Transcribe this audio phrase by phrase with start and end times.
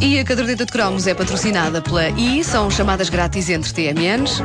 [0.00, 4.42] E a caderneta de cromos é patrocinada pela I, são chamadas grátis entre TMNs.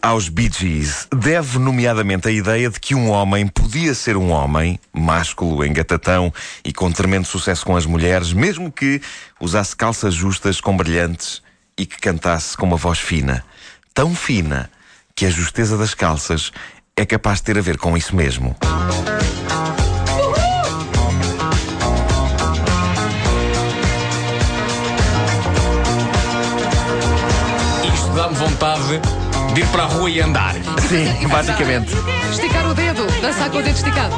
[0.00, 1.06] Aos Bee Gees.
[1.14, 6.32] Deve, nomeadamente, a ideia de que um homem podia ser um homem, másculo, engatatão
[6.64, 9.00] e com tremendo sucesso com as mulheres, mesmo que
[9.40, 11.42] usasse calças justas com brilhantes
[11.76, 13.44] e que cantasse com uma voz fina.
[13.92, 14.70] Tão fina
[15.14, 16.52] que a justeza das calças
[16.96, 18.56] é capaz de ter a ver com isso mesmo.
[28.14, 29.15] Dá-me vontade
[29.56, 30.54] de ir para a rua e andar.
[30.86, 31.90] Sim, basicamente.
[32.30, 34.14] Esticar o dedo, dançar com o dedo esticado.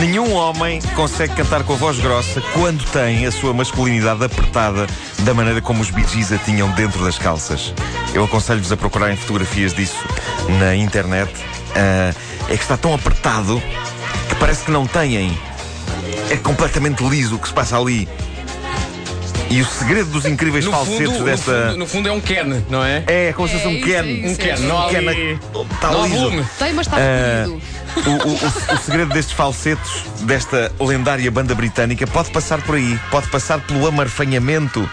[0.00, 4.88] Nenhum homem consegue cantar com a voz grossa quando tem a sua masculinidade apertada
[5.20, 7.72] da maneira como os Bee Gees a tinham dentro das calças.
[8.12, 10.04] Eu aconselho-vos a procurarem fotografias disso
[10.58, 11.32] na internet.
[11.76, 12.12] Ah,
[12.48, 13.62] é que está tão apertado
[14.28, 15.38] que parece que não têm.
[16.30, 18.08] É completamente liso o que se passa ali.
[19.52, 21.66] E o segredo dos incríveis No falsetes fundo, no, desta.
[21.66, 23.04] fundo, no fundo é um Ken, não é?
[23.06, 23.98] É, como se fosse É um Ken.
[23.98, 25.38] é isso, Um Ken, é não há Um Ken ali.
[25.82, 26.44] Não volume.
[26.58, 27.62] Tem, mas está recolhido.
[27.94, 32.98] O, o- o- o segredo destes falsetos, desta lendária banda britânica, pode passar por aí.
[33.10, 34.88] Pode passar pelo amarfanhamento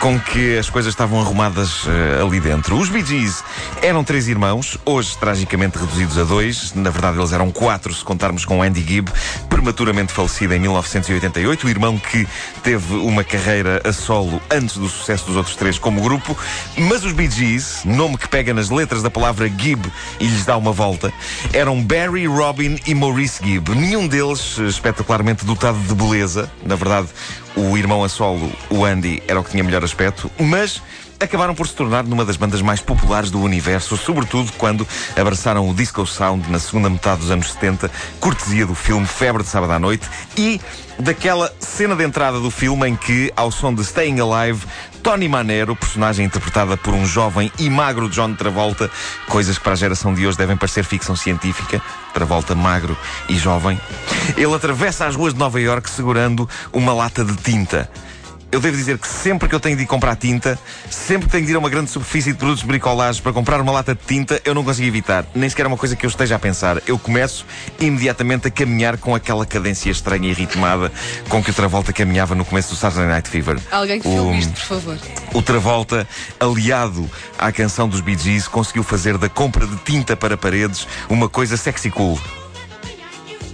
[0.00, 2.78] com que as coisas estavam arrumadas eh, ali dentro.
[2.78, 3.42] Os Bee Gees
[3.82, 6.72] eram três irmãos, hoje tragicamente reduzidos a dois.
[6.72, 9.10] Na verdade, eles eram quatro, se contarmos com Andy Gibb,
[9.58, 11.66] prematuramente falecido em 1988.
[11.66, 12.26] O irmão que
[12.62, 16.36] teve uma carreira a solo antes do sucesso dos outros três como grupo.
[16.76, 20.56] Mas os Bee Gees, nome que pega nas letras da palavra Gibb e lhes dá
[20.56, 21.12] uma volta,
[21.52, 23.74] eram Barry, Robin e Maurice Gibb.
[23.74, 26.48] Nenhum deles espetacularmente dotado de beleza.
[26.64, 27.08] Na verdade,
[27.56, 30.80] o irmão a solo, o Andy, era o que tinha melhor aspecto, mas
[31.20, 34.86] acabaram por se tornar numa das bandas mais populares do universo, sobretudo quando
[35.16, 37.90] abraçaram o disco sound na segunda metade dos anos 70,
[38.20, 40.60] cortesia do filme Febre de Sábado à Noite e
[40.98, 44.66] daquela cena de entrada do filme em que, ao som de Staying Alive,
[45.02, 48.90] Tony Manero, personagem interpretada por um jovem e magro John Travolta,
[49.28, 51.80] coisas que para a geração de hoje devem parecer ficção científica,
[52.12, 52.96] Travolta magro
[53.28, 53.80] e jovem,
[54.36, 57.88] ele atravessa as ruas de Nova York segurando uma lata de tinta.
[58.50, 60.58] Eu devo dizer que sempre que eu tenho de ir comprar tinta,
[60.90, 63.60] sempre que tenho de ir a uma grande superfície de produtos de bricolagem para comprar
[63.60, 65.26] uma lata de tinta, eu não consigo evitar.
[65.34, 66.80] Nem sequer é uma coisa que eu esteja a pensar.
[66.86, 67.44] Eu começo
[67.78, 70.90] imediatamente a caminhar com aquela cadência estranha e ritmada
[71.28, 73.60] com que o Travolta caminhava no começo do Saturday Night Fever.
[73.70, 74.98] Alguém que filme isto, por favor.
[75.34, 76.08] o Travolta,
[76.40, 77.08] aliado
[77.38, 81.58] à canção dos Bee Gees, conseguiu fazer da compra de tinta para paredes uma coisa
[81.58, 82.18] sexy cool.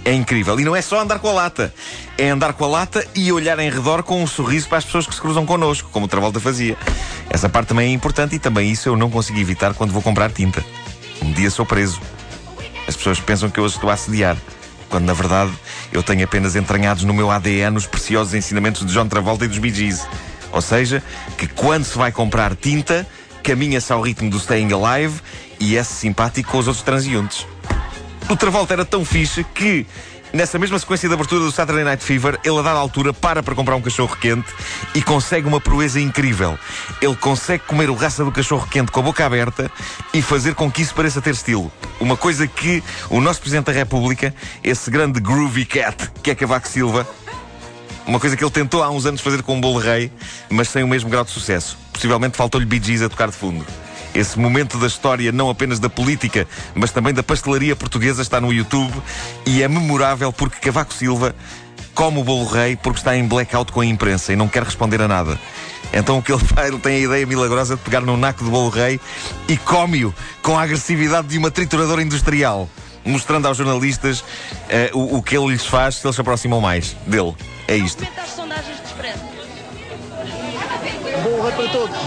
[0.05, 0.59] É incrível.
[0.59, 1.73] E não é só andar com a lata.
[2.15, 5.07] É andar com a lata e olhar em redor com um sorriso para as pessoas
[5.07, 6.77] que se cruzam connosco, como o Travolta fazia.
[7.27, 10.31] Essa parte também é importante e também isso eu não consigo evitar quando vou comprar
[10.31, 10.63] tinta.
[11.23, 11.99] Um dia sou preso.
[12.87, 14.37] As pessoas pensam que eu as estou a assediar.
[14.89, 15.51] Quando na verdade
[15.91, 19.57] eu tenho apenas entranhados no meu ADN os preciosos ensinamentos de John Travolta e dos
[19.57, 20.07] Bee Gees.
[20.51, 21.01] Ou seja,
[21.35, 23.07] que quando se vai comprar tinta,
[23.41, 25.19] caminha-se ao ritmo do Staying Alive
[25.59, 27.47] e é-se simpático com os outros transeuntes.
[28.27, 29.85] O Travolta era tão fixe que,
[30.33, 33.53] nessa mesma sequência de abertura do Saturday Night Fever, ele a dada altura para para
[33.53, 34.51] comprar um cachorro quente
[34.95, 36.57] e consegue uma proeza incrível.
[36.99, 39.69] Ele consegue comer o raça do cachorro quente com a boca aberta
[40.11, 41.71] e fazer com que isso pareça ter estilo.
[41.99, 44.33] Uma coisa que o nosso Presidente da República,
[44.63, 47.07] esse grande groovy cat, que é Cavaco Silva,
[48.07, 50.11] uma coisa que ele tentou há uns anos fazer com o Bolo Rei,
[50.49, 51.77] mas sem o mesmo grau de sucesso.
[51.93, 53.63] Possivelmente faltou-lhe Gees a tocar de fundo.
[54.15, 58.53] Esse momento da história, não apenas da política, mas também da pastelaria portuguesa, está no
[58.53, 58.93] YouTube
[59.45, 61.35] e é memorável porque Cavaco Silva
[61.93, 65.01] come o Bolo Rei porque está em blackout com a imprensa e não quer responder
[65.01, 65.37] a nada.
[65.91, 68.49] Então o que ele faz, ele tem a ideia milagrosa de pegar no naco do
[68.49, 69.01] Bolo Rei
[69.49, 72.69] e come-o com a agressividade de uma trituradora industrial,
[73.05, 74.23] mostrando aos jornalistas
[74.69, 77.35] eh, o, o que ele lhes faz se eles se aproximam mais dele.
[77.67, 78.05] É isto.
[78.05, 79.34] Comenta
[81.23, 81.97] Borra para todos.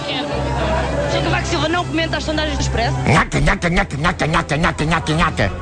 [1.12, 1.22] Sr.
[1.24, 2.96] Cavaco Silva não comenta as sondagens do expresso.
[3.06, 5.52] Nhaca, nhaca, nhaca, nhaca, nhaca, nhaca, nhaca, nhaca.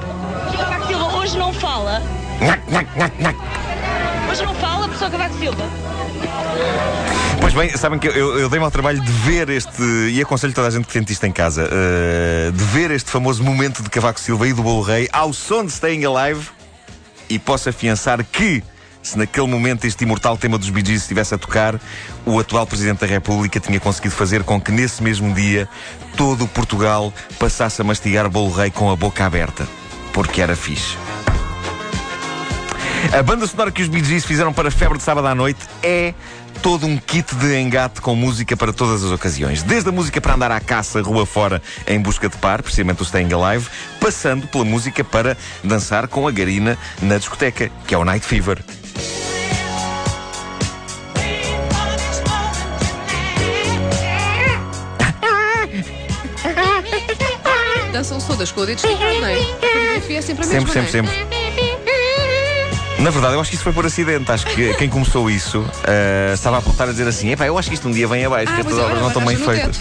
[0.50, 0.58] Sr.
[0.58, 2.02] Cavaco Silva hoje não fala.
[2.40, 3.38] Nhaca, nhaca, nhaca, nhaca.
[4.30, 5.64] Hoje não fala, professor Cavaco Silva.
[7.40, 10.68] Pois bem, sabem que eu, eu dei-me ao trabalho de ver este, e aconselho toda
[10.68, 14.18] a gente que sente isto em casa, eh, de ver este famoso momento de Cavaco
[14.18, 16.48] Silva e do Bolo Rei ao som de Staying Alive
[17.28, 18.62] e posso afiançar que,
[19.06, 21.80] se naquele momento este imortal tema dos Bee Gees estivesse a tocar,
[22.24, 25.68] o atual Presidente da República tinha conseguido fazer com que nesse mesmo dia
[26.16, 29.66] todo o Portugal passasse a mastigar bolo rei com a boca aberta.
[30.12, 30.96] Porque era fixe.
[33.16, 36.12] A banda sonora que os Bee Gees fizeram para Febre de Sábado à Noite é
[36.62, 39.62] todo um kit de engate com música para todas as ocasiões.
[39.62, 43.04] Desde a música para andar à caça, rua fora, em busca de par, precisamente o
[43.04, 43.68] Staying Alive,
[44.00, 48.62] passando pela música para dançar com a garina na discoteca, que é o Night Fever.
[57.92, 59.36] Dançam-se todas com o dedo esticado, não é?
[60.00, 61.35] Sempre Sempre, sempre.
[62.98, 64.30] Na verdade, eu acho que isso foi por acidente.
[64.32, 67.68] Acho que quem começou isso eh, estava a apontar a dizer assim: epá, eu acho
[67.68, 69.36] que isto um dia vem abaixo, que Ah, estas pois é, obras não estão bem
[69.36, 69.78] feitas.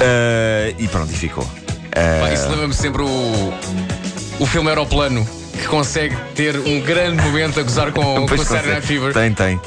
[0.00, 1.44] Eh, e pronto, e ficou.
[1.44, 3.54] Pá, isso lembra-me sempre o,
[4.38, 5.26] o filme Aeroplano,
[5.58, 8.72] que consegue ter um grande momento a gozar com, com o Saturday.
[8.74, 9.12] Night Fever.
[9.14, 9.60] Tem, tem.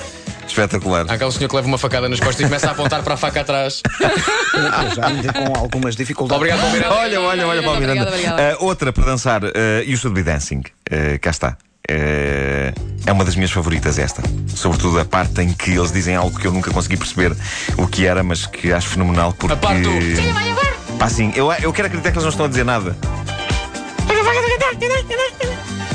[0.48, 1.06] Espetacular.
[1.10, 3.18] Há aquele senhor que leva uma facada nas costas e começa a apontar para a
[3.18, 3.82] faca atrás.
[4.96, 6.38] Já ainda com algumas dificuldades.
[6.38, 6.96] Obrigado, Paulo Miranda.
[6.96, 8.08] Olha, olha, olha, Paulo Miranda.
[8.08, 8.42] obrigada.
[8.42, 10.62] Eh, outra para dançar, eh, You Should Be Dancing.
[10.92, 11.58] Eh, cá está.
[11.90, 12.74] Eh,
[13.06, 14.24] é uma das minhas favoritas, esta.
[14.48, 17.36] Sobretudo a parte em que eles dizem algo que eu nunca consegui perceber
[17.78, 19.54] o que era, mas que acho fenomenal porque.
[19.54, 22.64] A parte do- Pá, sim, eu, eu quero acreditar que eles não estão a dizer
[22.64, 22.96] nada.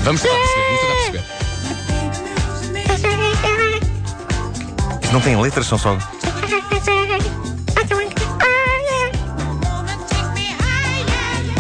[0.05, 1.23] Vamos tentar perceber, vamos tentar perceber.
[5.03, 5.97] Isto não tem letras, são só.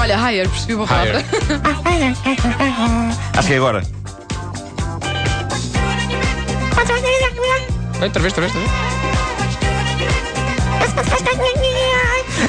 [0.00, 1.24] Olha, Higher, percebi uma palavra.
[3.36, 3.82] Acho que é agora.
[8.00, 8.88] Outra vez, outra vez, outra vez.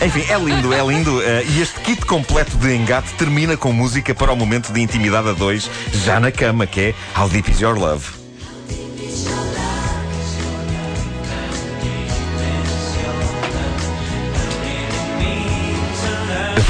[0.05, 1.21] Enfim, é lindo, é lindo.
[1.21, 5.29] eh, e este kit completo de engate termina com música para o momento de intimidade
[5.29, 5.69] a dois,
[6.05, 8.18] já na cama, que é How Deep Is Your Love.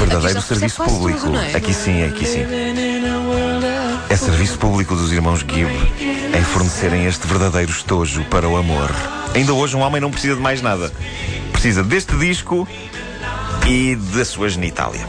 [0.00, 1.20] Verdadeiro serviço quase público.
[1.20, 1.54] tudo, é?
[1.54, 2.44] Aqui sim, aqui sim.
[4.08, 5.70] É serviço público dos irmãos Gibb
[6.36, 8.90] em fornecerem este verdadeiro estojo para o amor.
[9.34, 10.92] Ainda hoje um homem não precisa de mais nada.
[11.52, 12.66] Precisa deste disco
[13.68, 15.06] e da sua genitália.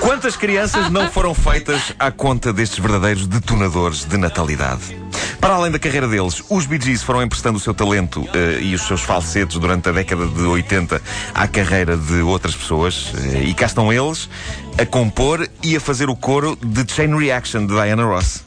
[0.00, 5.05] Quantas crianças não foram feitas à conta destes verdadeiros detonadores de natalidade?
[5.46, 8.74] Para além da carreira deles, os Bee Gees foram emprestando o seu talento eh, e
[8.74, 11.00] os seus falsetes durante a década de 80
[11.32, 13.12] à carreira de outras pessoas.
[13.32, 14.28] eh, e cá estão eles
[14.76, 18.42] a compor e a fazer o coro de Chain Reaction de Diana Ross.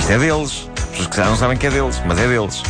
[0.00, 0.68] Isto é deles.
[0.76, 2.60] As pessoas que já não sabem que é deles, mas é deles.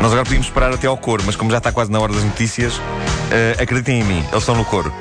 [0.00, 2.22] Nós agora podíamos esperar até ao coro, mas como já está quase na hora das
[2.22, 2.80] notícias,
[3.32, 4.94] eh, acreditem em mim, eles estão no coro.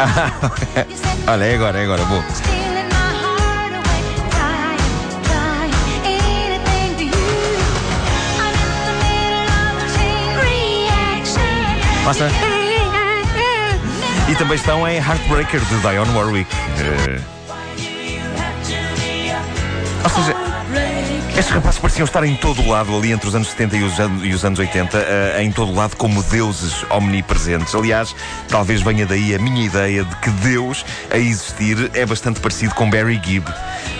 [1.26, 2.22] Olha, é agora, é agora, boa.
[2.32, 4.80] Stealing my heart away, trying,
[5.24, 5.74] trying
[6.06, 7.12] anything to you.
[8.40, 12.04] I'm in the middle of a chain reaction.
[12.04, 12.28] Lá está.
[14.30, 16.50] E também estão em Heartbreaker de Dionne Warwick.
[16.78, 17.20] Eh,
[20.04, 20.34] Ou seja,
[21.40, 23.98] estes rapazes pareciam estar em todo o lado, ali entre os anos 70 e os,
[23.98, 27.74] an- e os anos 80, eh, em todo o lado como deuses omnipresentes.
[27.74, 28.14] Aliás,
[28.48, 32.90] talvez venha daí a minha ideia de que Deus, a existir, é bastante parecido com
[32.90, 33.46] Barry Gibb.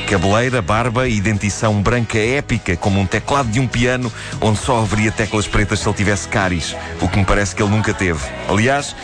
[0.07, 5.11] Cabeleira, barba e dentição branca épica, como um teclado de um piano, onde só haveria
[5.11, 8.21] teclas pretas se ele tivesse cáries, o que me parece que ele nunca teve.
[8.49, 8.95] Aliás,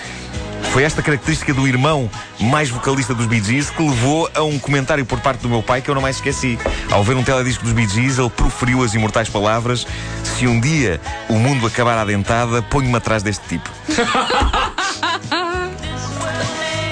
[0.72, 5.04] foi esta característica do irmão mais vocalista dos Bee Gees que levou a um comentário
[5.04, 6.58] por parte do meu pai que eu não mais esqueci.
[6.90, 9.86] Ao ver um teledisco dos Bee Gees, ele proferiu as imortais palavras:
[10.22, 13.70] Se um dia o mundo acabar à dentada, ponho-me atrás deste tipo.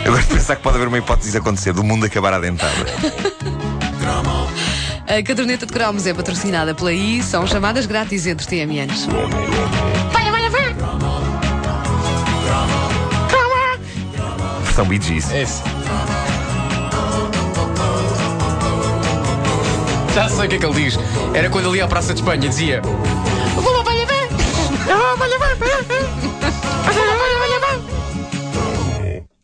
[0.05, 2.39] Eu gosto de pensar que pode haver uma hipótese de acontecer, do mundo acabar à
[2.39, 2.75] dentada.
[5.07, 9.07] A caderneta de cromos é patrocinada pela I, são chamadas grátis entre TMNs.
[14.75, 15.31] Versão Bee Gees.
[15.31, 15.63] Esse.
[20.13, 20.99] Já sei o que é que ele diz.
[21.33, 22.83] Era quando ele ia à Praça de Espanha e dizia: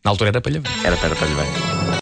[0.03, 0.69] Na altura era para lhe ver.
[0.83, 1.91] Era para, para lhe bem.